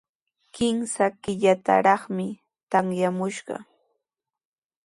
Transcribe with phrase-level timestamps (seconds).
[0.55, 2.27] Kimsa killataraqmi
[2.69, 3.55] tamyamushqa.